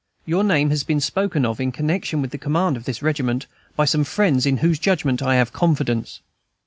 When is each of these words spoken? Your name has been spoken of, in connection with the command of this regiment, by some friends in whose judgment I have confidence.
Your 0.25 0.43
name 0.43 0.71
has 0.71 0.83
been 0.83 0.99
spoken 0.99 1.45
of, 1.45 1.59
in 1.61 1.71
connection 1.71 2.23
with 2.23 2.31
the 2.31 2.39
command 2.39 2.75
of 2.75 2.85
this 2.85 3.03
regiment, 3.03 3.45
by 3.75 3.85
some 3.85 4.03
friends 4.03 4.47
in 4.47 4.57
whose 4.57 4.79
judgment 4.79 5.21
I 5.21 5.35
have 5.35 5.53
confidence. 5.53 6.21